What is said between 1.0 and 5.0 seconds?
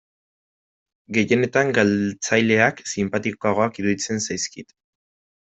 Gehienetan galtzaileak sinpatikoagoak iruditzen zaizkit.